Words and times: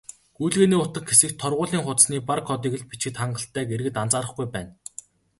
"Гүйлгээний 0.37 0.81
утга" 0.83 1.01
хэсэгт 1.09 1.37
торгуулийн 1.43 1.83
хуудасны 1.85 2.17
бар 2.29 2.39
кодыг 2.47 2.73
л 2.79 2.87
бичихэд 2.91 3.15
хангалттайг 3.21 3.67
иргэд 3.75 3.95
анзаарахгүй 4.03 4.47
байна. 4.53 4.71